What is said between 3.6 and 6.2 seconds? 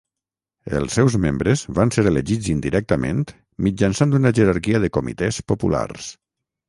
mitjançant una jerarquia de comitès populars.